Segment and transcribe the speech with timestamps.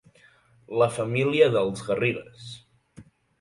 [0.81, 2.49] La família dels Garrigues.